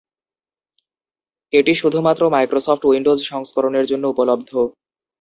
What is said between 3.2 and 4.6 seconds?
সংস্করণের জন্য উপলব্ধ।